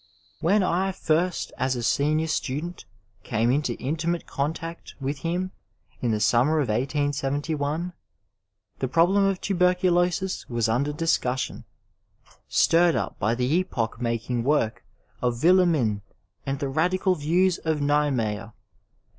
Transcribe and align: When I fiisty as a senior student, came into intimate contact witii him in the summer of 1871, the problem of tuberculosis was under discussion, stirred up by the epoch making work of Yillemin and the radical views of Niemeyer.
When 0.39 0.63
I 0.63 0.91
fiisty 0.91 1.51
as 1.59 1.75
a 1.75 1.83
senior 1.83 2.25
student, 2.25 2.85
came 3.21 3.51
into 3.51 3.77
intimate 3.77 4.25
contact 4.25 4.95
witii 4.99 5.19
him 5.19 5.51
in 6.01 6.09
the 6.09 6.19
summer 6.19 6.53
of 6.59 6.69
1871, 6.69 7.93
the 8.79 8.87
problem 8.87 9.25
of 9.25 9.39
tuberculosis 9.39 10.49
was 10.49 10.67
under 10.67 10.91
discussion, 10.91 11.65
stirred 12.49 12.95
up 12.95 13.19
by 13.19 13.35
the 13.35 13.53
epoch 13.59 14.01
making 14.01 14.43
work 14.43 14.83
of 15.21 15.35
Yillemin 15.43 16.01
and 16.47 16.57
the 16.57 16.67
radical 16.67 17.13
views 17.13 17.59
of 17.59 17.79
Niemeyer. 17.79 18.53